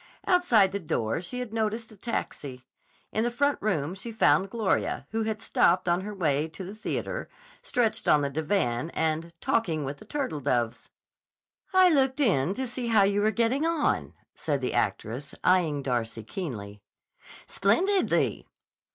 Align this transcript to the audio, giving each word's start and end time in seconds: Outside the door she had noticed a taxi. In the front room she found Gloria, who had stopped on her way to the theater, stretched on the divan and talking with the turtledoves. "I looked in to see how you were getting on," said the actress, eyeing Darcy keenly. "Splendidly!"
Outside 0.25 0.71
the 0.71 0.79
door 0.79 1.21
she 1.21 1.37
had 1.41 1.53
noticed 1.53 1.91
a 1.91 1.95
taxi. 1.95 2.65
In 3.11 3.23
the 3.23 3.29
front 3.29 3.59
room 3.61 3.93
she 3.93 4.11
found 4.11 4.49
Gloria, 4.49 5.05
who 5.11 5.21
had 5.25 5.43
stopped 5.43 5.87
on 5.87 6.01
her 6.01 6.11
way 6.11 6.47
to 6.47 6.63
the 6.63 6.73
theater, 6.73 7.29
stretched 7.61 8.07
on 8.07 8.21
the 8.21 8.29
divan 8.31 8.89
and 8.95 9.31
talking 9.39 9.85
with 9.85 9.97
the 9.97 10.05
turtledoves. 10.05 10.89
"I 11.71 11.91
looked 11.93 12.19
in 12.19 12.55
to 12.55 12.65
see 12.65 12.87
how 12.87 13.03
you 13.03 13.21
were 13.21 13.29
getting 13.29 13.63
on," 13.63 14.15
said 14.33 14.59
the 14.59 14.73
actress, 14.73 15.35
eyeing 15.43 15.83
Darcy 15.83 16.23
keenly. 16.23 16.81
"Splendidly!" 17.45 18.47